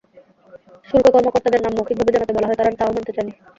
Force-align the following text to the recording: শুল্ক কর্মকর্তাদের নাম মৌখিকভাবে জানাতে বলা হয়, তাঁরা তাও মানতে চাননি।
শুল্ক 0.85 1.05
কর্মকর্তাদের 1.07 1.61
নাম 1.61 1.73
মৌখিকভাবে 1.77 2.13
জানাতে 2.13 2.33
বলা 2.33 2.47
হয়, 2.47 2.57
তাঁরা 2.59 2.79
তাও 2.79 2.95
মানতে 2.95 3.11
চাননি। 3.15 3.33